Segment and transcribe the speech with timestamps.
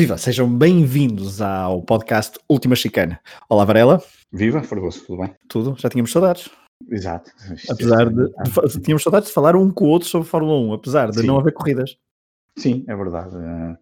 [0.00, 3.20] Viva, sejam bem-vindos ao podcast Última Chicana.
[3.50, 4.02] Olá, Varela.
[4.32, 5.34] Viva, Fragoso, tudo bem?
[5.46, 6.48] Tudo, já tínhamos saudades.
[6.88, 7.30] Exato.
[7.68, 11.10] Apesar de, de, tínhamos saudades de falar um com o outro sobre Fórmula 1, apesar
[11.10, 11.26] de Sim.
[11.26, 11.98] não haver corridas.
[12.56, 13.36] Sim, é verdade.
[13.36, 13.76] Eh,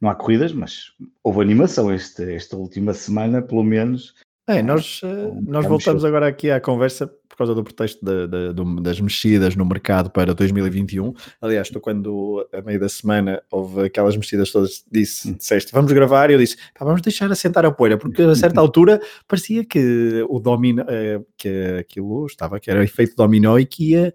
[0.00, 0.86] não há corridas, mas
[1.22, 4.16] houve animação este, esta última semana, pelo menos.
[4.50, 8.52] É, nós, eh, nós voltamos agora aqui à conversa por causa do pretexto de, de,
[8.52, 11.12] de, das mexidas no mercado para 2021.
[11.40, 15.34] Aliás, tu quando a meio da semana houve aquelas mexidas todas, disse, hum.
[15.34, 19.00] disseste, vamos gravar, e eu disse, vamos deixar assentar a poeira, porque a certa altura
[19.28, 24.12] parecia que o domínio, eh, que aquilo estava, que era efeito dominó e que ia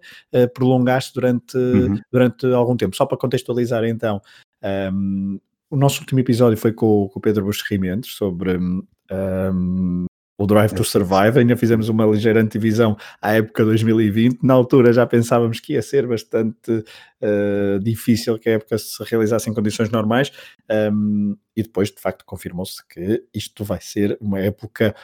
[0.54, 1.98] prolongar-se durante, uhum.
[2.12, 2.94] durante algum tempo.
[2.94, 4.20] Só para contextualizar então,
[4.92, 5.40] um,
[5.70, 7.66] o nosso último episódio foi com, com o Pedro Bustos
[8.04, 8.58] sobre
[9.10, 10.06] um,
[10.38, 14.42] o Drive to Survive, ainda fizemos uma ligeira antivisão à época 2020.
[14.42, 19.48] Na altura já pensávamos que ia ser bastante uh, difícil que a época se realizasse
[19.48, 20.30] em condições normais,
[20.92, 24.94] um, e depois de facto confirmou-se que isto vai ser uma época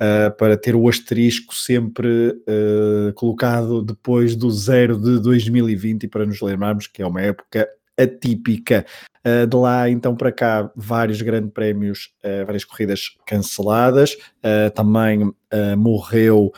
[0.00, 6.24] Uh, para ter o asterisco sempre uh, colocado depois do zero de 2020 e para
[6.24, 7.68] nos lembrarmos que é uma época
[7.98, 8.86] atípica.
[9.26, 14.14] Uh, de lá então para cá, vários grandes prémios, uh, várias corridas canceladas.
[14.38, 15.32] Uh, também
[15.78, 16.52] morreu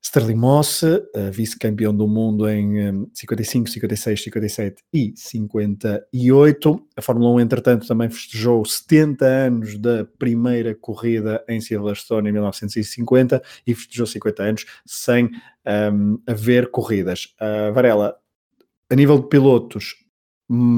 [0.00, 0.82] Sterling Moss,
[1.32, 6.86] vice-campeão do mundo em 55, 56, 57 e 58.
[6.96, 13.42] A Fórmula 1, entretanto, também festejou 70 anos da primeira corrida em Silverstone em 1950
[13.66, 15.30] e festejou 50 anos sem
[15.92, 17.34] um, haver corridas.
[17.74, 18.16] Varela,
[18.88, 20.01] a nível de pilotos,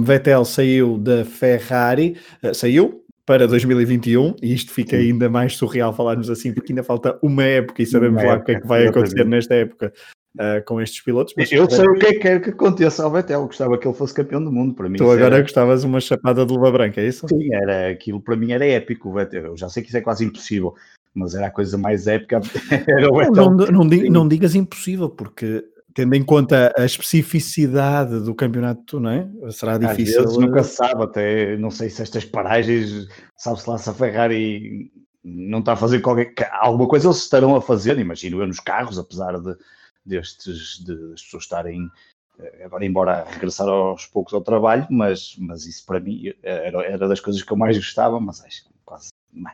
[0.02, 6.28] Vettel saiu da Ferrari, uh, saiu para 2021, e isto fica ainda mais surreal falarmos
[6.28, 8.86] assim, porque ainda falta uma época e sabemos uma lá o que é que vai
[8.86, 9.92] acontecer nesta época
[10.36, 11.32] uh, com estes pilotos.
[11.36, 13.94] Mas, eu sei o que é que quer que aconteça ao Vettel, gostava que ele
[13.94, 14.98] fosse campeão do mundo para mim.
[14.98, 15.42] Tu agora era...
[15.42, 17.26] gostavas uma chapada de luva branca, é isso?
[17.28, 19.46] Sim, era aquilo para mim era épico, o Vettel.
[19.46, 20.74] Eu já sei que isso é quase impossível,
[21.14, 22.40] mas era a coisa mais épica.
[23.34, 29.28] não, não, não digas impossível, porque tendo em conta a especificidade do campeonato, não é?
[29.52, 30.18] Será difícil.
[30.18, 33.94] Às vezes nunca se sabe, até não sei se estas paragens, sabe-se lá se a
[33.94, 36.34] Ferrari não está a fazer qualquer.
[36.52, 39.56] Alguma coisa eles estarão a fazer, imagino eu, nos carros, apesar de
[40.04, 41.88] destes de, as pessoas estarem
[42.38, 47.08] eh, agora embora regressar aos poucos ao trabalho, mas, mas isso para mim era, era
[47.08, 49.08] das coisas que eu mais gostava, mas acho quase,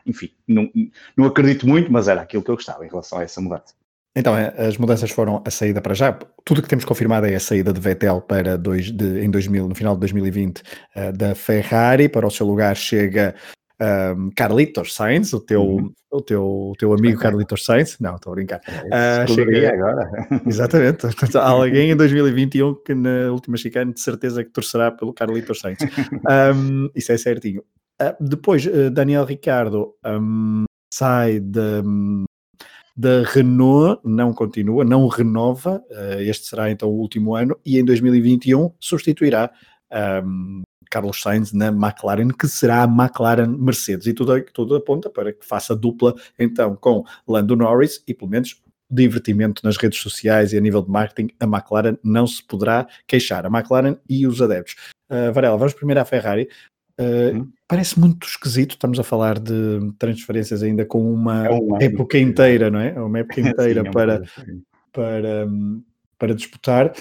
[0.05, 0.69] enfim, não,
[1.15, 3.73] não acredito muito, mas era aquilo que eu gostava em relação a essa mudança.
[4.15, 6.11] Então, é, as mudanças foram a saída para já.
[6.43, 9.75] Tudo que temos confirmado é a saída de Vettel para dois, de, em 2000, no
[9.75, 10.63] final de 2020 uh,
[10.95, 12.09] eh, da Ferrari.
[12.09, 13.33] Para o seu lugar chega
[13.79, 15.93] um, ehm, Carlitos Sainz, o teu, uhum.
[16.11, 17.97] o teu, o teu amigo Carlitos Sainz.
[18.01, 18.59] Não, estou a brincar.
[18.67, 20.11] Uh, agora.
[20.45, 21.07] Exatamente.
[21.37, 25.79] Há alguém em 2021 que na última chicane de certeza que torcerá pelo Carlitos Sainz.
[26.53, 27.63] Um, isso é certinho.
[28.01, 31.81] Uh, depois, Daniel Ricardo um, sai de,
[32.95, 37.85] da Renault não continua, não renova, uh, este será então o último ano, e em
[37.85, 39.51] 2021 substituirá
[40.23, 45.31] um, Carlos Sainz na McLaren, que será a McLaren Mercedes, e tudo, tudo aponta para
[45.31, 50.57] que faça dupla então com Lando Norris e pelo menos divertimento nas redes sociais e
[50.57, 54.75] a nível de marketing, a McLaren não se poderá queixar, a McLaren e os adeptos.
[55.09, 56.49] Uh, Varela, vamos primeiro à Ferrari.
[57.01, 62.17] Uh, parece muito esquisito, estamos a falar de transferências ainda com uma, é uma época
[62.17, 62.89] inteira, não é?
[62.89, 62.99] é?
[62.99, 64.21] Uma época inteira Sim, é para,
[64.91, 65.47] para,
[66.19, 66.93] para disputar,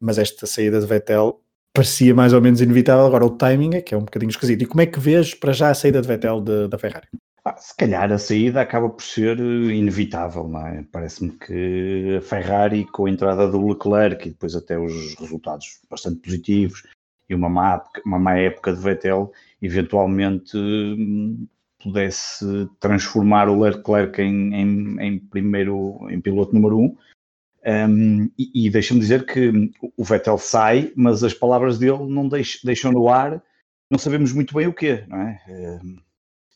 [0.00, 1.40] mas esta saída de Vettel
[1.74, 4.62] parecia mais ou menos inevitável, agora o timing é que é um bocadinho esquisito.
[4.62, 7.08] E como é que vês para já a saída de Vettel de, da Ferrari?
[7.44, 10.84] Ah, se calhar a saída acaba por ser inevitável, não é?
[10.92, 16.20] Parece-me que a Ferrari, com a entrada do Leclerc e depois até os resultados bastante
[16.20, 16.84] positivos,
[17.28, 21.46] e uma má, uma má época de Vettel eventualmente hum,
[21.82, 26.96] pudesse transformar o Leclerc em, em, em primeiro, em piloto número um.
[27.66, 32.60] um e, e deixa-me dizer que o Vettel sai, mas as palavras dele não deixam,
[32.64, 33.42] deixam no ar,
[33.90, 35.40] não sabemos muito bem o quê, não é?
[35.48, 35.96] Um,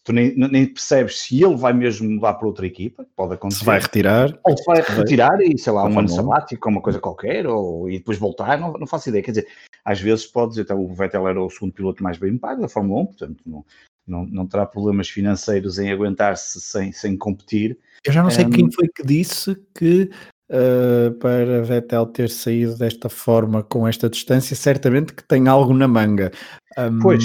[0.04, 3.58] tu nem, nem, percebes se ele vai mesmo mudar para outra equipa, pode acontecer.
[3.60, 4.38] Se vai retirar.
[4.44, 7.98] Ou se vai retirar e, sei lá, um ano sabático, uma coisa qualquer, ou, e
[7.98, 9.22] depois voltar, não, não faço ideia.
[9.22, 9.48] Quer dizer,
[9.86, 12.68] às vezes pode dizer, então, o Vettel era o segundo piloto mais bem pago da
[12.68, 13.64] Fórmula 1, portanto não,
[14.04, 17.78] não, não terá problemas financeiros em aguentar-se sem, sem competir.
[18.04, 20.10] Eu já não sei um, quem foi que disse que
[20.48, 25.88] Uh, para Vettel ter saído desta forma com esta distância, certamente que tem algo na
[25.88, 26.30] manga.
[26.78, 27.24] Um, pois.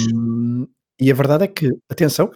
[1.00, 2.32] E a verdade é que, atenção,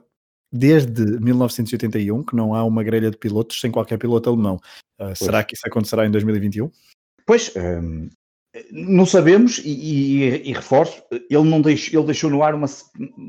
[0.53, 4.61] desde 1981 que não há uma grelha de pilotos sem qualquer piloto alemão.
[5.01, 6.71] Uh, será que isso acontecerá em 2021?
[7.27, 8.09] Pois, um,
[8.71, 12.67] não sabemos e, e, e, reforço, ele não deixou, ele deixou no ar uma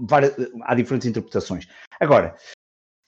[0.08, 0.34] várias,
[0.64, 1.68] há diferentes interpretações.
[2.00, 2.36] Agora,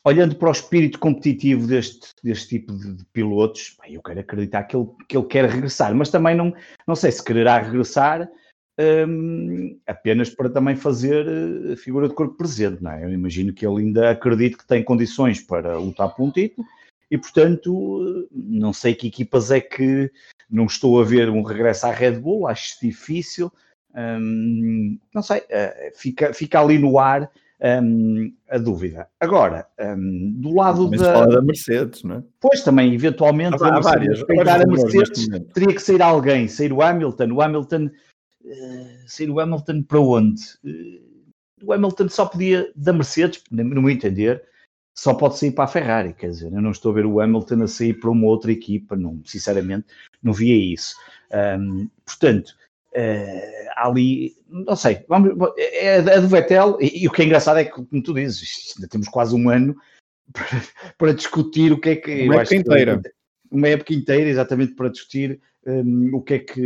[0.04, 4.64] olhando para o espírito competitivo deste, deste tipo de, de pilotos, bem, eu quero acreditar
[4.64, 6.54] que ele, que ele quer regressar, mas também não,
[6.88, 8.30] não sei se quererá regressar
[9.08, 13.04] um, apenas para também fazer a eh, figura de corpo presente, não é?
[13.04, 16.66] Eu imagino que ele ainda acredite que tem condições para lutar por um título
[17.10, 20.12] e, portanto, não sei que equipas é que
[20.50, 23.52] não estou a ver um regresso à Red Bull, acho difícil,
[23.96, 27.30] um, não sei, uh, fica, fica ali no ar
[27.84, 29.08] um, a dúvida.
[29.20, 31.26] Agora, um, do lado da...
[31.26, 32.24] da Mercedes, não é?
[32.40, 37.32] Pois, também, eventualmente, há, há várias, a Mercedes, teria que sair alguém, sair o Hamilton,
[37.32, 37.90] o Hamilton
[38.46, 40.42] eh, sair o Hamilton para onde?
[40.64, 41.10] Uh,
[41.64, 44.42] o Hamilton só podia, da Mercedes, no meu entender,
[45.00, 47.64] só pode sair para a Ferrari, quer dizer, eu não estou a ver o Hamilton
[47.64, 49.86] a sair para uma outra equipa, não, sinceramente,
[50.22, 50.94] não via isso.
[51.32, 52.50] Um, portanto,
[52.94, 57.60] uh, ali, não sei, vamos, é a do Vettel, e, e, o que é engraçado
[57.60, 59.74] é que, como tu dizes, ainda temos quase um ano
[60.34, 60.62] para,
[60.98, 62.26] para discutir o que é que.
[62.26, 63.02] Uma época inteira.
[63.02, 63.10] Que,
[63.50, 66.60] uma época inteira, exatamente, para discutir um, o que é que.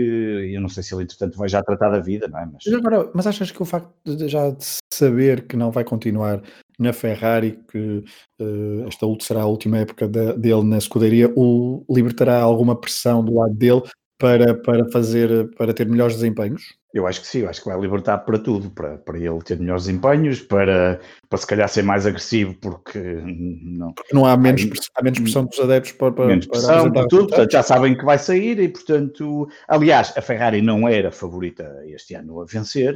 [0.56, 2.46] Eu não sei se ele, entretanto, vai já tratar da vida, não é?
[2.48, 5.84] Mas, mas, agora, mas achas que o facto de já de saber que não vai
[5.84, 6.42] continuar
[6.80, 8.04] na Ferrari, que
[8.40, 13.36] uh, esta será a última época de, dele na escuderia, o libertará alguma pressão do
[13.36, 13.84] lado dele
[14.18, 16.76] para, para fazer, para ter melhores desempenhos?
[16.94, 19.58] Eu acho que sim, eu acho que vai libertar para tudo, para, para ele ter
[19.60, 24.62] melhores desempenhos, para, para se calhar ser mais agressivo, porque não, porque não há, menos,
[24.96, 28.06] há menos pressão dos adeptos para, para menos pressão, para tudo, portanto já sabem que
[28.06, 32.94] vai sair e portanto, aliás, a Ferrari não era a favorita este ano a vencer.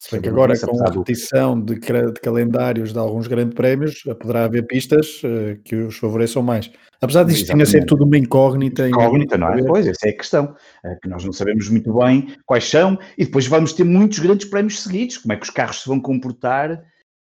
[0.00, 4.44] Se bem que agora com a repetição de, de, calendários de alguns grandes prémios, poderá
[4.44, 6.70] haver pistas uh, que os favoreçam mais.
[7.02, 8.86] Apesar disto tinha ser tudo uma incógnita.
[8.86, 9.62] Incógnita, não é?
[9.62, 10.54] Pois, essa é a questão,
[10.84, 14.48] é que nós não sabemos muito bem quais são, e depois vamos ter muitos grandes
[14.48, 16.84] prémios seguidos, como é que os carros se vão comportar,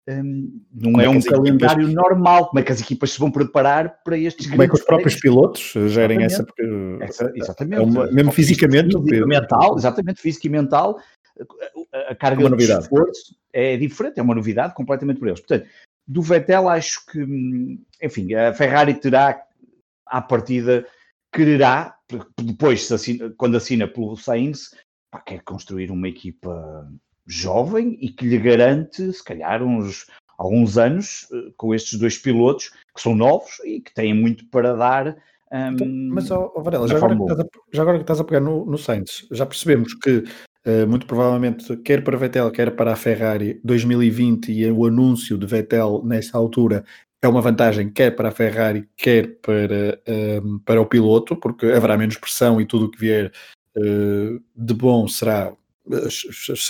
[0.09, 2.03] um, não como é, é um calendário equipas...
[2.03, 4.83] normal, como é que as equipas se vão preparar para estes Como é que os
[4.83, 6.45] próprios pilotos gerem essa,
[7.00, 7.81] essa, Exatamente.
[7.81, 8.97] É uma, mesmo fisicamente.
[8.97, 11.00] Físico, mental, exatamente, físico e mental,
[12.09, 15.39] a carga é de esforço é diferente, é uma novidade completamente para eles.
[15.39, 15.69] Portanto,
[16.05, 19.41] do Vettel acho que, hum, enfim, a Ferrari terá
[20.05, 20.85] à partida
[21.33, 21.95] quererá,
[22.39, 24.75] depois, assina, quando assina pelo Sainz,
[25.13, 26.92] pá, quer construir uma equipa
[27.27, 30.07] jovem e que lhe garante, se calhar, uns
[30.39, 34.74] alguns anos eh, com estes dois pilotos que são novos e que têm muito para
[34.74, 35.15] dar.
[35.51, 38.77] Um, Mas, oh, Varela, já agora, a, já agora, que estás a pegar no, no
[38.77, 40.24] Sainz, já percebemos que
[40.65, 45.45] uh, muito provavelmente, quer para Vettel, quer para a Ferrari, 2020 e o anúncio de
[45.45, 46.83] Vettel nessa altura
[47.21, 51.68] é uma vantagem quer para a Ferrari, quer para, um, ehm, para o piloto, porque
[51.68, 53.31] haverá menos pressão e tudo o que vier
[53.75, 55.53] de bom será,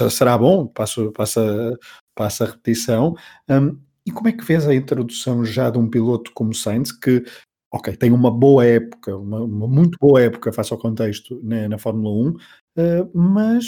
[0.09, 1.79] será bom, passa, passa,
[2.15, 3.15] passa a repetição.
[3.49, 7.23] Um, e como é que vês a introdução já de um piloto como Sainz, que,
[7.71, 11.77] ok, tem uma boa época, uma, uma muito boa época face ao contexto na, na
[11.77, 12.37] Fórmula 1, uh,
[12.77, 13.65] eh, mas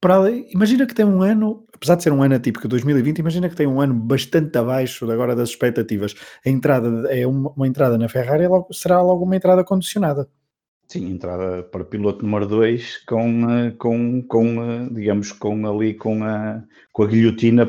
[0.00, 3.56] para, imagina que tem um ano, apesar de ser um ano atípico, 2020, imagina que
[3.56, 6.14] tem um ano bastante abaixo agora das expectativas.
[6.44, 10.28] A entrada é uma, uma entrada na Ferrari, logo, será logo uma entrada condicionada.
[10.88, 16.22] Sim, entrada para piloto número 2 com, eh, com, com, eh, digamos, com ali com
[16.22, 16.62] a,
[16.92, 17.66] com a guilhotina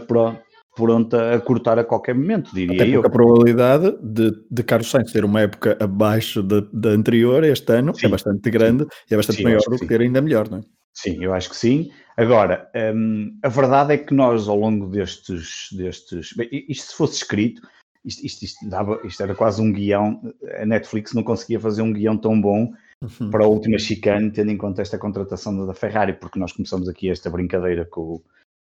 [0.76, 3.06] pronta a cortar a qualquer momento, diria Até eu.
[3.06, 7.94] a probabilidade de, de Carlos Sainz ter uma época abaixo da anterior este ano é
[7.94, 8.90] sim, é bastante grande sim.
[9.10, 10.62] e é bastante sim, maior do que ter ainda melhor, não é?
[10.96, 11.92] Sim, eu acho que sim.
[12.16, 15.68] Agora, hum, a verdade é que nós, ao longo destes.
[15.74, 17.62] destes bem, isto se fosse escrito,
[18.06, 20.22] isto, isto, isto, dava, isto era quase um guião.
[20.58, 22.72] A Netflix não conseguia fazer um guião tão bom
[23.20, 23.30] uhum.
[23.30, 27.10] para a última chicane, tendo em conta esta contratação da Ferrari, porque nós começamos aqui
[27.10, 28.22] esta brincadeira com,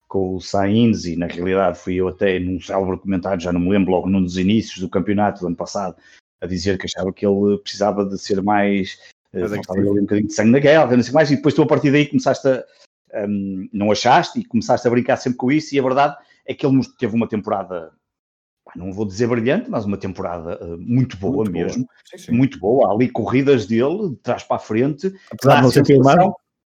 [0.07, 3.69] com o Sainz e na realidade fui eu até num célebre comentário, já não me
[3.69, 5.95] lembro, logo num dos inícios do campeonato do ano passado,
[6.41, 8.97] a dizer que achava que ele precisava de ser mais
[9.35, 11.61] mas é ali um bocadinho de sangue na guerra, não sei mais, e depois tu
[11.61, 12.63] a partir daí começaste a,
[13.27, 16.15] um, não achaste, e começaste a brincar sempre com isso, e a verdade
[16.45, 17.91] é que ele teve uma temporada,
[18.75, 21.95] não vou dizer brilhante, mas uma temporada uh, muito boa muito mesmo, boa.
[22.05, 22.31] Sim, sim.
[22.31, 25.85] muito boa, há ali corridas dele, de trás para a frente, apesar de não ser
[25.85, 26.33] filmado.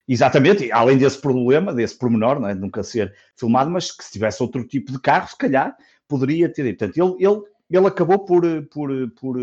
[0.08, 4.12] Exatamente, além desse problema, desse pormenor, não é, de nunca ser filmado, mas que se
[4.12, 5.75] tivesse outro tipo de carro, se calhar
[6.08, 6.75] poderia ter.
[6.75, 8.41] Portanto, ele, ele, ele acabou por,
[8.72, 9.38] por, por,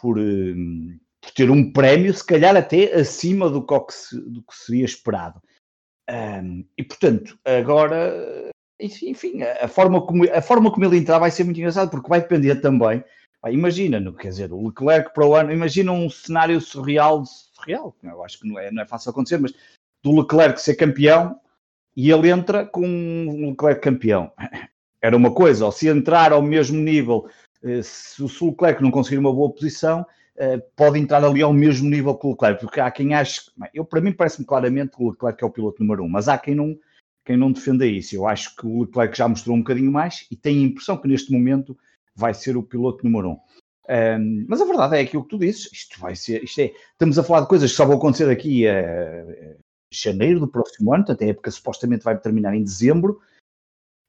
[0.00, 3.74] por, hum, por ter um prémio, se calhar até acima do que,
[4.14, 5.42] do que seria esperado.
[6.08, 11.44] Um, e portanto, agora, enfim, a forma, como, a forma como ele entrar vai ser
[11.44, 13.02] muito engraçado, porque vai depender também.
[13.48, 18.40] imagina, quer dizer, o Leclerc para o ano, imagina um cenário surreal, surreal, eu acho
[18.40, 19.52] que não é, não é fácil acontecer, mas
[20.02, 21.40] do Leclerc ser campeão
[21.96, 24.30] e ele entra com um Leclerc campeão.
[25.02, 27.28] Era uma coisa, ou se entrar ao mesmo nível,
[27.62, 30.04] eh, se o Leclerc não conseguir uma boa posição,
[30.36, 33.42] eh, pode entrar ali ao mesmo nível que o Leclerc, porque há quem ache,
[33.74, 36.38] eu para mim parece-me claramente que o Leclerc é o piloto número um, mas há
[36.38, 36.76] quem não,
[37.28, 38.16] quem não defenda isso.
[38.16, 41.06] Eu acho que o Leclerc já mostrou um bocadinho mais e tenho a impressão que
[41.06, 41.76] neste momento
[42.16, 43.38] vai ser o piloto número um.
[43.90, 47.18] Um, mas a verdade é aquilo que tu dizes, isto vai ser, isto é, estamos
[47.18, 49.56] a falar de coisas que só vão acontecer daqui a, a
[49.92, 53.20] janeiro do próximo ano, portanto a época supostamente vai terminar em dezembro,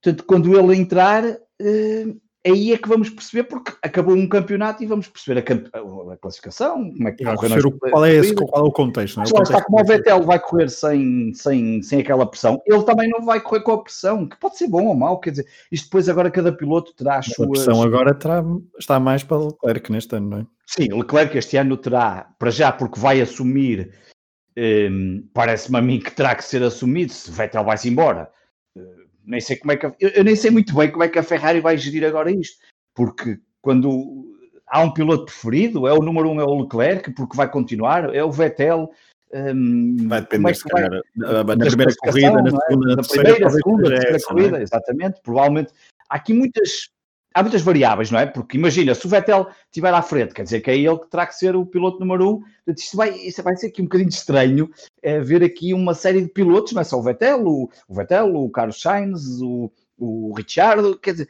[0.02, 4.86] portanto quando ele entrar, uh, aí é que vamos perceber, porque acabou um campeonato e
[4.86, 7.62] vamos perceber a, a classificação, como é que vai correr.
[7.92, 9.20] Qual é, esse, qual é o contexto?
[9.20, 9.24] É?
[9.24, 13.10] o contexto está como o Vettel vai correr sem, sem, sem aquela pressão, ele também
[13.10, 15.86] não vai correr com a pressão, que pode ser bom ou mau, quer dizer, isto
[15.86, 17.48] depois agora cada piloto terá as suas...
[17.48, 18.44] A pressão agora terá,
[18.78, 20.46] está mais para Leclerc neste ano, não é?
[20.66, 23.92] Sim, Leclerc este ano terá, para já, porque vai assumir,
[24.58, 28.30] um, parece-me a mim que terá que ser assumido, se Vettel vai-se embora
[29.30, 31.20] nem sei como é que a, eu, eu, nem sei muito bem como é que
[31.20, 32.58] a Ferrari vai gerir agora isto,
[32.96, 34.26] porque quando
[34.68, 38.24] há um piloto preferido, é o número um é o Leclerc, porque vai continuar, é
[38.24, 38.90] o Vettel.
[39.32, 43.50] Um, vai depender, é se calhar, na, na primeira corrida, na segunda, na, na primeira,
[43.52, 44.64] segunda, terceira é corrida, é?
[44.64, 45.22] exatamente.
[45.22, 45.72] Provavelmente
[46.10, 46.90] há aqui muitas
[47.34, 48.26] há muitas variáveis, não é?
[48.26, 51.26] Porque imagina, se o Vettel estiver à frente, quer dizer que é ele que terá
[51.26, 52.40] que ser o piloto número um.
[52.40, 54.70] Portanto, isto vai, isto vai ser aqui um bocadinho estranho
[55.02, 58.36] é, ver aqui uma série de pilotos, não é só o Vettel, o, o Vettel,
[58.36, 61.30] o Carlos Sainz, o, o Richard, quer dizer,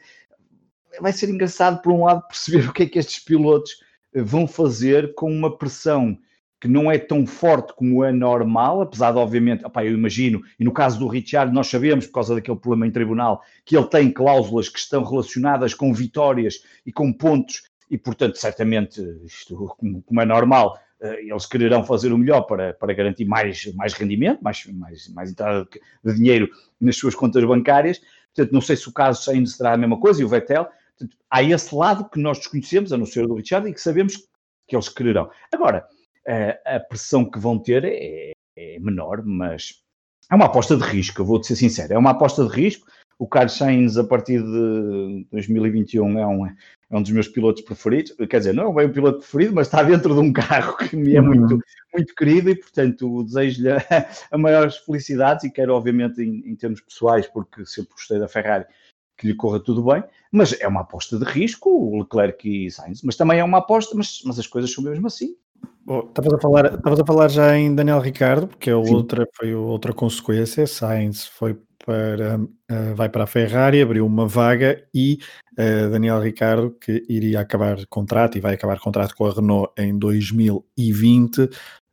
[1.00, 3.72] vai ser engraçado por um lado perceber o que é que estes pilotos
[4.14, 6.18] vão fazer com uma pressão
[6.60, 10.64] que não é tão forte como é normal, apesar de, obviamente, opa, eu imagino, e
[10.64, 14.12] no caso do Richard, nós sabemos, por causa daquele problema em tribunal, que ele tem
[14.12, 20.20] cláusulas que estão relacionadas com vitórias e com pontos, e, portanto, certamente, isto, como, como
[20.20, 24.64] é normal, eh, eles quererão fazer o melhor para, para garantir mais, mais rendimento, mais,
[24.66, 25.66] mais, mais entrada
[26.04, 26.48] de dinheiro
[26.80, 28.00] nas suas contas bancárias.
[28.34, 30.66] Portanto, não sei se o caso ainda será a mesma coisa, e o Vettel.
[30.96, 34.28] Portanto, há esse lado que nós desconhecemos, a não ser do Richard, e que sabemos
[34.68, 35.30] que eles quererão.
[35.52, 35.84] Agora,
[36.26, 39.82] a, pressão que vão ter é, é, menor, mas
[40.30, 42.86] é uma aposta de risco, eu vou-te ser sincero, é uma aposta de risco.
[43.18, 46.56] O Carlos Sainz, a partir de 2021, é um, é
[46.90, 48.12] um dos meus pilotos preferidos.
[48.30, 50.96] Quer dizer, não é bem o piloto preferido, mas está dentro de um carro que
[50.96, 51.60] me é muito, uhum.
[51.92, 53.78] muito querido e, portanto, desejo-lhe a,
[54.32, 58.64] a maiores felicidades e quero, obviamente, em, em termos pessoais, porque sempre gostei da Ferrari,
[59.18, 63.02] que lhe corra tudo bem, mas é uma aposta de risco, o Leclerc e Sainz,
[63.02, 65.36] mas também é uma aposta, mas, mas as coisas são mesmo assim.
[66.08, 70.66] Estavas a, falar, a falar já em Daniel Ricardo, porque a outra, foi outra consequência.
[70.66, 75.18] Sainz foi para, uh, vai para a Ferrari, abriu uma vaga e
[75.52, 79.98] uh, Daniel Ricardo, que iria acabar contrato e vai acabar contrato com a Renault em
[79.98, 81.48] 2020,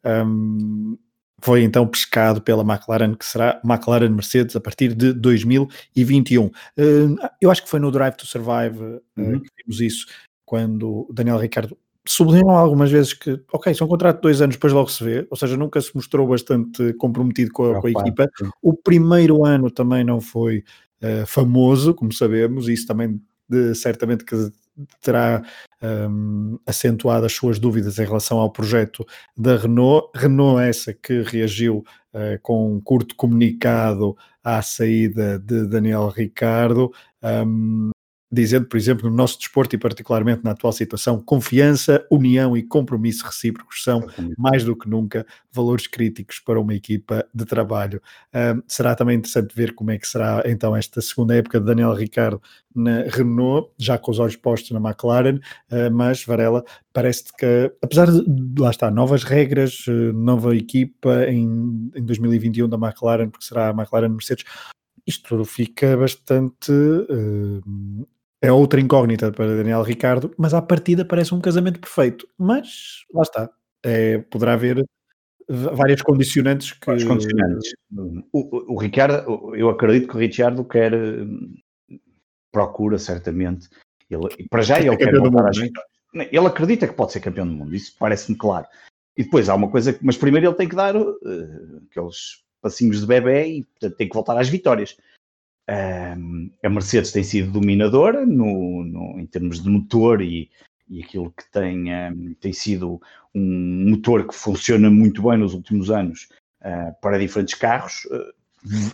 [0.05, 0.97] um,
[1.41, 6.45] foi então pescado pela McLaren, que será McLaren Mercedes a partir de 2021.
[6.45, 6.51] Uh,
[7.41, 9.39] eu acho que foi no Drive to Survive uhum.
[9.39, 10.05] que vimos isso,
[10.45, 11.77] quando Daniel Ricardo
[12.11, 15.27] sublinham algumas vezes que, ok, são um contrato de dois anos, depois logo se vê,
[15.29, 18.29] ou seja, nunca se mostrou bastante comprometido com a, com a equipa.
[18.61, 20.63] O primeiro ano também não foi
[21.01, 24.35] uh, famoso, como sabemos, e isso também de, certamente que
[25.01, 25.41] terá
[25.81, 30.09] um, acentuado as suas dúvidas em relação ao projeto da Renault.
[30.15, 31.83] Renault essa que reagiu
[32.13, 36.91] uh, com um curto comunicado à saída de Daniel Ricardo.
[37.23, 37.89] Um,
[38.31, 43.25] dizendo, por exemplo, no nosso desporto e particularmente na atual situação, confiança, união e compromisso
[43.25, 44.05] recíprocos são
[44.37, 48.01] mais do que nunca valores críticos para uma equipa de trabalho.
[48.33, 51.93] Um, será também interessante ver como é que será então esta segunda época de Daniel
[51.93, 52.41] Ricardo
[52.75, 55.39] na Renault, já com os olhos postos na McLaren,
[55.71, 61.91] uh, mas Varela, parece que, apesar de, lá está, novas regras, uh, nova equipa em,
[61.95, 64.45] em 2021 da McLaren, porque será a McLaren Mercedes,
[65.07, 68.07] isto fica bastante uh,
[68.47, 72.27] é outra incógnita para Daniel Ricardo, mas à partida parece um casamento perfeito.
[72.37, 73.49] Mas lá está,
[73.83, 74.85] é, poderá haver
[75.49, 76.85] várias condicionantes que.
[76.85, 77.73] Várias condicionantes.
[78.31, 80.93] O, o, Ricardo, eu acredito que o Ricardo quer
[82.51, 83.67] procura certamente.
[84.09, 87.75] Ele, para já ele quer voltar às Ele acredita que pode ser campeão do mundo,
[87.75, 88.65] isso parece-me claro.
[89.17, 91.17] E depois há uma coisa, mas primeiro ele tem que dar uh,
[91.89, 94.95] aqueles passinhos de bebê e portanto, tem que voltar às vitórias.
[95.69, 100.49] A Mercedes tem sido dominadora no, no, em termos de motor e,
[100.89, 103.01] e aquilo que tem, um, tem sido
[103.35, 106.29] um motor que funciona muito bem nos últimos anos
[106.61, 108.05] uh, para diferentes carros.
[108.05, 108.33] Uh,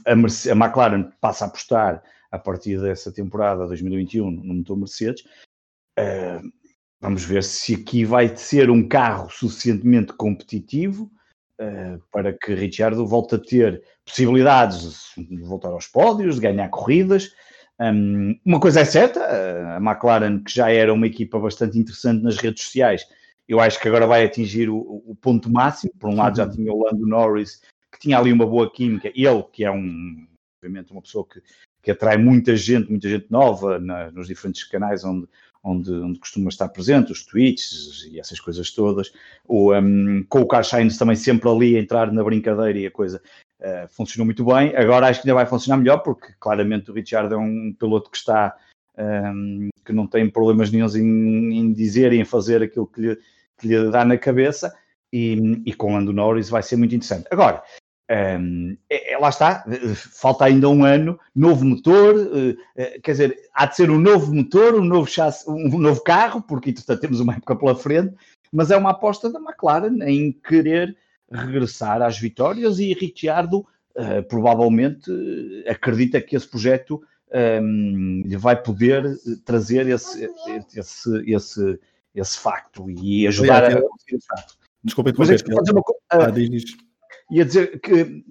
[0.05, 5.23] a, a, McLaren passa a apostar a partir dessa temporada 2021 no motor Mercedes.
[5.99, 6.51] Uh,
[6.99, 11.11] vamos ver se aqui vai ser um carro suficientemente competitivo
[12.11, 17.31] para que Ricciardo volte a ter possibilidades de voltar aos pódios, de ganhar corridas.
[17.79, 19.19] Um, uma coisa é certa,
[19.75, 23.05] a McLaren, que já era uma equipa bastante interessante nas redes sociais,
[23.47, 25.91] eu acho que agora vai atingir o, o ponto máximo.
[25.99, 29.43] Por um lado, já tinha o Lando Norris, que tinha ali uma boa química, ele,
[29.51, 31.41] que é um, obviamente, uma pessoa que,
[31.81, 35.27] que atrai muita gente, muita gente nova na, nos diferentes canais onde,
[35.63, 39.11] onde, onde costuma estar presente, os tweets e essas coisas todas.
[39.47, 42.91] O, um, com o Carl Sainz também sempre ali a entrar na brincadeira e a
[42.91, 43.21] coisa
[43.61, 44.75] uh, funcionou muito bem.
[44.75, 48.17] Agora acho que ainda vai funcionar melhor, porque claramente o Richard é um piloto que
[48.17, 48.55] está.
[48.95, 53.15] Um, que não tem problemas nenhums em, em, dizer e em fazer aquilo que lhe,
[53.57, 54.71] que lhe dá na cabeça,
[55.11, 57.27] e, e com o Lando Norris vai ser muito interessante.
[57.31, 57.63] Agora,
[58.11, 63.37] um, é, é, lá está, falta ainda um ano, novo motor, uh, uh, quer dizer,
[63.53, 67.19] há de ser um novo motor, um novo, chassi, um novo carro, porque entretanto temos
[67.19, 68.13] uma época pela frente,
[68.51, 70.95] mas é uma aposta da McLaren em querer
[71.31, 73.59] regressar às vitórias e Ricciardo
[73.95, 75.09] uh, provavelmente
[75.67, 77.01] acredita que esse projeto
[77.33, 80.29] um, lhe vai poder trazer esse,
[80.75, 81.79] esse, esse,
[82.13, 84.57] esse facto e ajudar a conseguir esse facto.
[84.83, 85.19] Desculpa, é que,
[85.71, 86.75] uma, ah, diz, diz
[87.33, 88.23] ia dizer que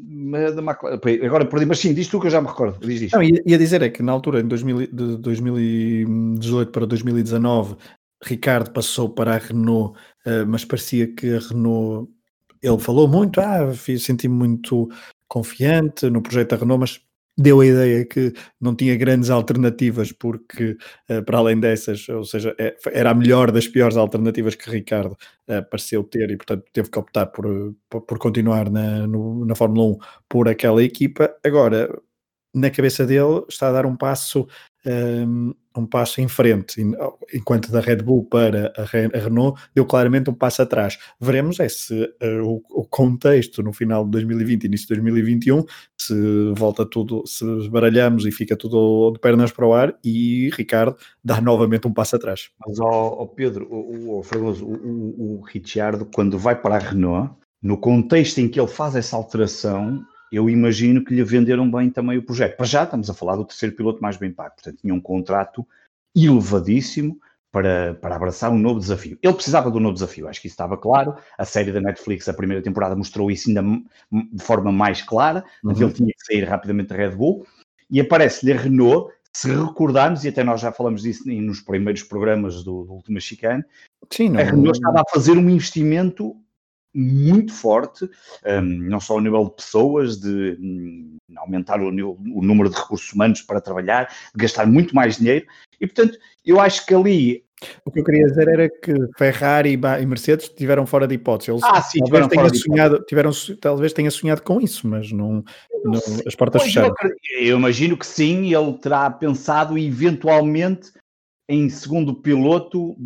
[1.24, 2.78] agora perdi, mas sim, diz tu que eu já me recordo.
[2.86, 3.12] Diz, diz.
[3.12, 7.76] Não, ia, ia dizer é que na altura, em 2000, de 2018 para 2019,
[8.22, 12.08] Ricardo passou para a Renault, uh, mas parecia que a Renault
[12.62, 14.88] ele falou muito, ah, senti-me muito
[15.26, 17.00] confiante no projeto da Renault, mas
[17.36, 20.76] deu a ideia que não tinha grandes alternativas, porque
[21.10, 25.12] uh, para além dessas, ou seja, é, era a melhor das piores alternativas que Ricardo
[25.48, 29.96] uh, pareceu ter e, portanto, teve que optar por, por continuar na, no, na Fórmula
[29.96, 29.98] 1
[30.28, 31.34] por aquela equipa.
[31.44, 31.88] Agora,
[32.54, 34.46] na cabeça dele, está a dar um passo
[34.84, 36.82] um, um passo em frente,
[37.32, 40.98] enquanto da Red Bull para a, Renault deu claramente um passo atrás.
[41.20, 45.64] Veremos é se uh, o, o, contexto no final de 2020 início de 2021
[45.96, 46.14] se
[46.56, 51.40] volta tudo, se baralhamos e fica tudo de pernas para o ar e Ricardo dá
[51.40, 52.50] novamente um passo atrás.
[52.66, 57.78] Mas, ó, Pedro, o, o, Fragoso, o, o Ricciardo, quando vai para a Renault, no
[57.78, 62.22] contexto em que ele faz essa alteração, eu imagino que lhe venderam bem também o
[62.22, 62.56] projeto.
[62.56, 65.66] Para já estamos a falar do terceiro piloto mais bem pago, portanto tinha um contrato
[66.16, 67.18] elevadíssimo
[67.52, 69.18] para, para abraçar um novo desafio.
[69.22, 71.14] Ele precisava de um novo desafio, acho que isso estava claro.
[71.36, 73.62] A série da Netflix, a primeira temporada, mostrou isso ainda
[74.10, 75.72] de forma mais clara, uhum.
[75.72, 77.46] ele tinha que sair rapidamente da Red Bull,
[77.90, 82.64] e aparece-lhe a Renault, se recordarmos, e até nós já falamos disso nos primeiros programas
[82.64, 83.62] do, do último Chicane,
[84.10, 84.40] Sim, não...
[84.40, 86.34] a Renault estava a fazer um investimento
[86.94, 88.08] muito forte,
[88.44, 93.12] um, não só ao nível de pessoas, de um, aumentar o, o, número de recursos
[93.12, 95.46] humanos para trabalhar, de gastar muito mais dinheiro,
[95.80, 97.44] e portanto, eu acho que ali.
[97.84, 101.52] O que eu queria dizer era que Ferrari e Mercedes tiveram fora de hipótese.
[101.52, 105.44] Eles ah, sim, talvez tenha sonhado, tiveram, talvez tenha sonhado com isso, mas não,
[105.84, 106.92] não as portas fecharam.
[107.30, 110.90] Eu, eu imagino que sim, ele terá pensado eventualmente
[111.48, 112.96] em segundo piloto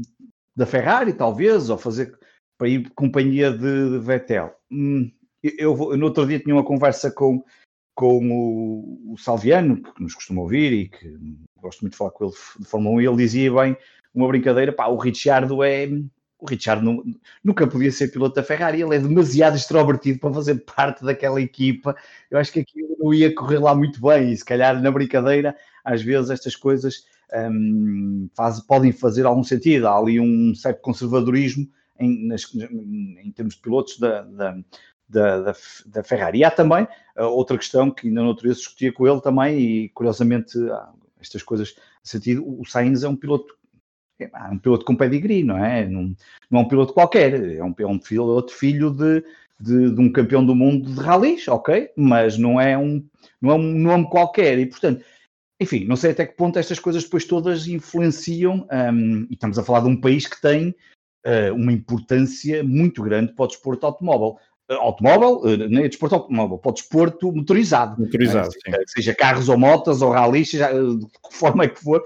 [0.56, 2.18] da Ferrari, talvez, ou fazer
[2.58, 4.52] para ir companhia de, de Vettel.
[4.70, 5.10] Hum,
[5.42, 7.44] eu, no outro dia tinha uma conversa com,
[7.94, 11.18] com o, o, Salviano, que nos costuma ouvir e que
[11.60, 13.76] gosto muito de falar com ele de Fórmula 1, e ele dizia bem,
[14.14, 15.88] uma brincadeira, pá, o Ricciardo é...
[16.38, 17.02] O Richard não,
[17.42, 21.96] nunca podia ser piloto da Ferrari, ele é demasiado extrovertido para fazer parte daquela equipa.
[22.30, 25.56] Eu acho que aquilo não ia correr lá muito bem, e se calhar na brincadeira,
[25.82, 29.88] às vezes estas coisas um, faz, podem fazer algum sentido.
[29.88, 31.66] Há ali um certo conservadorismo
[31.98, 34.58] em, nas, em termos de pilotos da, da,
[35.08, 35.54] da,
[35.86, 36.38] da, Ferrari.
[36.38, 36.84] E há também
[37.16, 40.58] uh, outra questão que ainda no outro dia discutia com ele também, e curiosamente
[41.20, 43.56] estas coisas sentido, o Sainz é um piloto
[44.18, 45.86] é um piloto com pedigree, não é?
[45.86, 46.14] Não,
[46.50, 49.22] não é um piloto qualquer, é um, é um piloto filho de,
[49.60, 51.90] de, de, um campeão do mundo de ralis, ok?
[51.96, 53.04] Mas não é um,
[53.40, 55.04] não é um nome qualquer, e portanto,
[55.60, 59.62] enfim, não sei até que ponto estas coisas depois todas influenciam, um, e estamos a
[59.62, 60.74] falar de um país que tem
[61.54, 64.38] uma importância muito grande para o desporto automóvel.
[64.70, 68.00] Uh, automóvel, uh, nem é desporto automóvel, para o desporto motorizado.
[68.00, 72.02] Motorizado, seja, seja, carros ou motas ou ralis, seja de que forma é que for.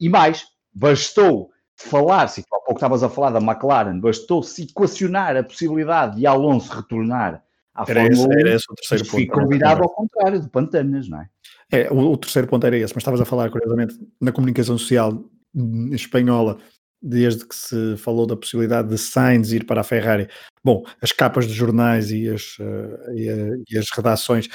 [0.00, 6.16] E mais, bastou falar-se, há pouco estavas a falar da McLaren, bastou-se equacionar a possibilidade
[6.16, 7.42] de Alonso retornar
[7.74, 9.10] à era Fórmula 1, era esse o terceiro ponto.
[9.10, 11.28] Fui convidado ao contrário, de Pantanas, não é?
[11.70, 15.24] É, o, o, terceiro ponto era esse, mas estavas a falar, curiosamente, na comunicação social
[15.54, 16.58] hum, espanhola,
[17.04, 20.28] desde que se falou da possibilidade de Sainz ir para a Ferrari.
[20.64, 23.36] Bom, as capas de jornais e as, uh, e, a,
[23.70, 24.48] e as redações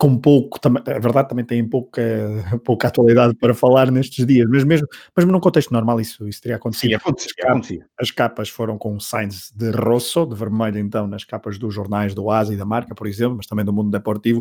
[0.00, 2.00] com pouco, a verdade também tem pouca,
[2.64, 6.56] pouca atualidade para falar nestes dias, mas mesmo, mas num contexto normal isso, isso teria
[6.56, 6.88] acontecido.
[6.88, 11.22] Sim, acontecia, as, capas, as capas foram com signs de rosso, de vermelho então, nas
[11.22, 14.40] capas dos jornais do Asa e da marca, por exemplo, mas também do mundo deportivo,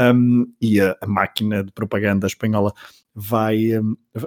[0.00, 2.72] um, e a, a, máquina de propaganda espanhola
[3.14, 3.70] vai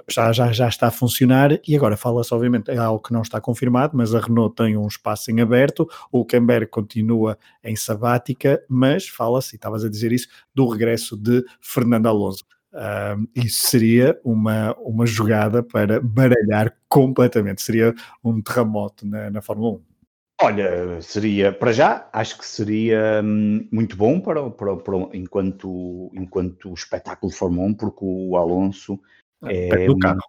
[0.08, 3.40] já, já, já está a funcionar e agora fala-se obviamente é algo que não está
[3.40, 9.08] confirmado, mas a Renault tem um espaço em aberto, o Camber continua em sabática, mas
[9.08, 12.44] fala-se, e estavas a dizer isso, do regresso de Fernando Alonso.
[12.74, 19.76] Um, isso seria uma, uma jogada para baralhar completamente, seria um terremoto na, na Fórmula
[19.76, 19.93] 1.
[20.44, 26.74] Olha, seria, para já, acho que seria hum, muito bom para, para, para, enquanto, enquanto
[26.74, 29.00] espetáculo de Fórmula 1, porque o Alonso
[29.42, 29.86] ah, é.
[29.86, 30.20] Do carro.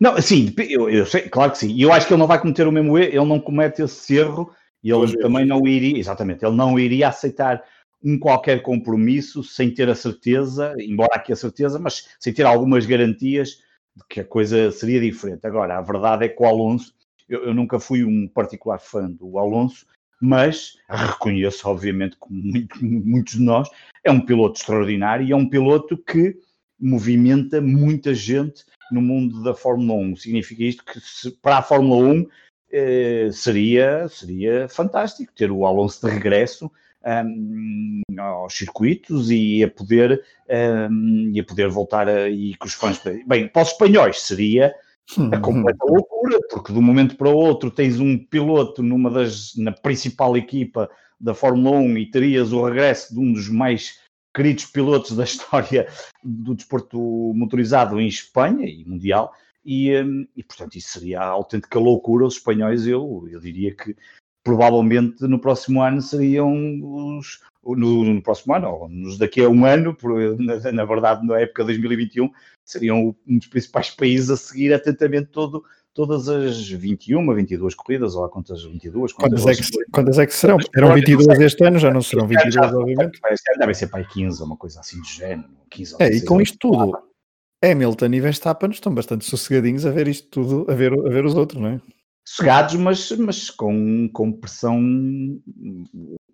[0.00, 1.72] Não, sim, eu, eu, sei, claro que sim.
[1.72, 4.16] E eu acho que ele não vai cometer o mesmo erro, ele não comete esse
[4.16, 4.52] erro
[4.82, 5.46] e ele pois também é.
[5.46, 7.62] não iria, exatamente, ele não iria aceitar
[8.04, 12.84] um qualquer compromisso sem ter a certeza, embora aqui a certeza, mas sem ter algumas
[12.84, 13.58] garantias
[13.94, 15.46] de que a coisa seria diferente.
[15.46, 16.94] Agora, a verdade é que o Alonso
[17.34, 19.86] eu, eu, nunca fui um particular fã do Alonso,
[20.20, 23.68] mas reconheço, obviamente, como muito, muitos de nós,
[24.04, 26.36] é um piloto extraordinário e é um piloto que
[26.78, 30.16] movimenta muita gente no mundo da Fórmula 1.
[30.16, 32.26] Significa isto que se, para a Fórmula 1
[32.72, 36.70] eh, seria, seria fantástico ter o Alonso de regresso
[37.04, 40.22] um, aos circuitos e a poder,
[40.90, 43.00] um, e a poder voltar a, e com os fãs.
[43.26, 44.74] Bem, para os espanhóis seria
[45.32, 49.54] a completa loucura, porque de um momento para o outro tens um piloto numa das,
[49.56, 54.00] na principal equipa da Fórmula 1 e terias o regresso de um dos mais
[54.34, 55.88] queridos pilotos da história
[56.22, 56.98] do desporto
[57.34, 59.32] motorizado em Espanha e mundial,
[59.64, 62.26] e, hum, e portanto isso seria a autêntica loucura.
[62.26, 63.94] Os espanhóis, eu, eu diria que
[64.42, 66.52] provavelmente no próximo ano seriam
[66.82, 67.40] os.
[67.64, 71.38] No, no próximo ano, ou nos daqui a um ano, por, na, na verdade, na
[71.38, 72.28] época de 2021,
[72.64, 75.62] seriam um dos principais países a seguir atentamente todo,
[75.94, 79.12] todas as 21, 22 corridas, ou há quantas 22?
[79.12, 80.56] Quantas, quantas, é, que, quantas é que serão?
[80.74, 83.20] Eram 22 este ano, já não serão 22, já, obviamente.
[83.56, 85.48] Devem ser para aí 15, uma coisa assim de género.
[85.70, 86.98] 15 é, e com isto tudo,
[87.62, 91.34] Hamilton e Verstappen estão bastante sossegadinhos a ver isto tudo, a ver, a ver os
[91.36, 91.80] outros, não é?
[92.24, 94.80] Sossegados, mas, mas com, com pressão.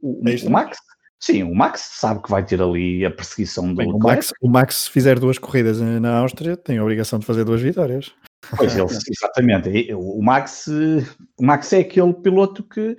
[0.01, 0.79] O, é o Max
[1.20, 4.48] Sim, o Max sabe que vai ter ali a perseguição do Bem, o Max, o
[4.48, 8.12] Max, se fizer duas corridas na Áustria, tem a obrigação de fazer duas vitórias.
[8.57, 9.92] Pois ele, exatamente.
[9.94, 12.96] O Max, o Max é aquele piloto que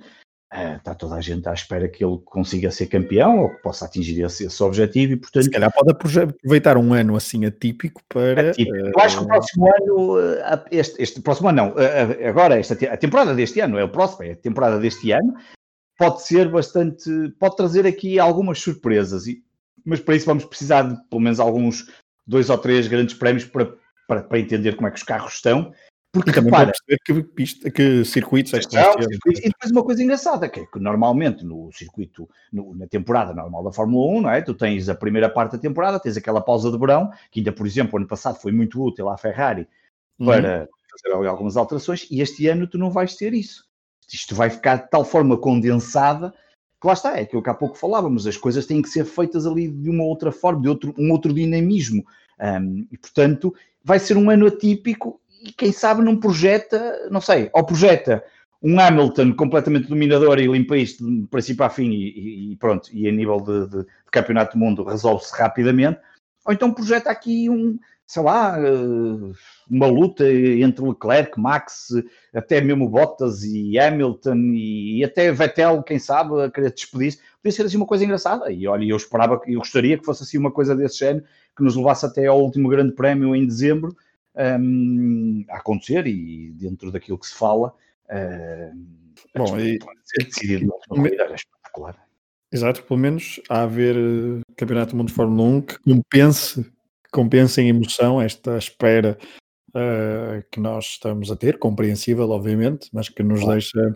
[0.52, 4.20] está toda a gente à espera que ele consiga ser campeão ou que possa atingir
[4.22, 5.44] esse, esse objetivo e portanto...
[5.44, 8.50] Se calhar pode aproveitar um ano assim atípico para...
[8.50, 8.76] Atípico.
[8.76, 12.58] Uh, Eu acho que o próximo ano, eh, este, este próximo ano não, eh, agora
[12.58, 15.36] esta, a temporada deste ano, é o próximo, é a temporada deste ano,
[15.96, 19.44] pode ser bastante, pode trazer aqui algumas surpresas, e,
[19.84, 21.86] mas para isso vamos precisar de pelo menos alguns
[22.26, 23.74] dois ou três grandes prémios para,
[24.08, 25.72] para, para entender como é que os carros estão.
[26.12, 30.02] Porque, também repara, perceber que, pista, que circuitos é que circuitos, E depois uma coisa
[30.02, 34.30] engraçada, que é que normalmente no circuito, no, na temporada normal da Fórmula 1, não
[34.30, 34.42] é?
[34.42, 37.64] tu tens a primeira parte da temporada, tens aquela pausa de verão, que ainda, por
[37.64, 39.68] exemplo, ano passado foi muito útil à Ferrari
[40.18, 40.26] uhum.
[40.26, 43.70] para fazer algumas alterações, e este ano tu não vais ter isso
[44.14, 46.34] isto vai ficar de tal forma condensada
[46.80, 49.46] que lá está, é aquilo que há pouco falávamos, as coisas têm que ser feitas
[49.46, 52.02] ali de uma outra forma, de outro, um outro dinamismo.
[52.40, 57.50] Um, e portanto, vai ser um ano atípico e quem sabe não projeta, não sei,
[57.52, 58.22] ou projeta
[58.62, 63.08] um Hamilton completamente dominador e limpa isto de princípio a fim e, e pronto, e
[63.08, 65.98] a nível de, de, de campeonato do mundo resolve-se rapidamente,
[66.44, 67.78] ou então projeta aqui um,
[68.10, 69.32] sei lá, eh,
[69.70, 71.90] uma luta entre Leclerc, Max,
[72.34, 77.20] até mesmo Bottas e Hamilton e até Vettel, quem sabe, a querer despedir-se.
[77.40, 78.50] Podia ser assim uma coisa engraçada.
[78.50, 81.24] E olha, eu esperava, eu gostaria que fosse assim uma coisa desse género,
[81.56, 83.96] que nos levasse até ao último grande prémio em dezembro
[84.36, 87.74] um, a acontecer e dentro daquilo que se fala.
[88.10, 89.00] Um,
[89.36, 91.96] Bom, e, ser decidido numa é espetacular.
[92.52, 96.72] Exato, pelo menos há a haver uh, Campeonato do Mundo de Fórmula 1 que compense
[97.12, 99.18] compensa em emoção esta espera
[99.70, 103.92] uh, que nós estamos a ter, compreensível, obviamente, mas que nos deixa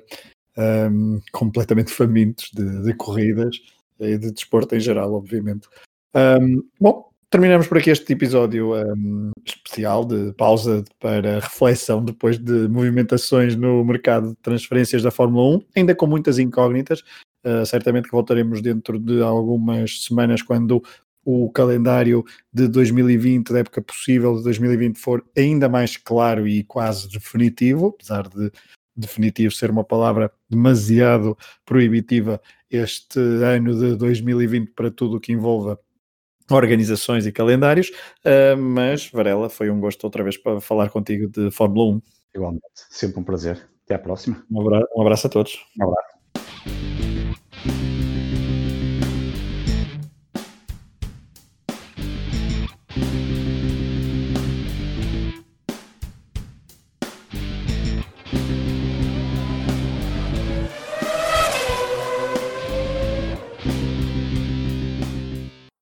[0.91, 3.57] um, completamente famintos de, de, corridas
[4.01, 5.69] e de desporto em geral, obviamente.
[6.15, 12.69] Um, bom, terminamos por aqui este episódio um, especial de pausa para reflexão depois de
[12.69, 17.01] movimentações no mercado de transferências da Fórmula 1, ainda com muitas incógnitas.
[17.45, 20.81] Uh, certamente que voltaremos dentro de algumas semanas quando
[21.25, 27.09] o calendário de 2020, da época possível de 2020, for ainda mais claro e quase
[27.09, 28.53] definitivo, apesar de
[28.95, 35.81] definitivo ser uma palavra demasiado proibitiva este ano de 2020 para tudo o que envolva
[36.51, 37.91] organizações e calendários,
[38.25, 42.03] uh, mas Varela, foi um gosto outra vez para falar contigo de Fórmula 1.
[42.35, 43.69] Igualmente, sempre um prazer.
[43.85, 44.45] Até à próxima.
[44.51, 45.59] Um abraço, um abraço a todos.
[45.79, 46.15] Um abraço.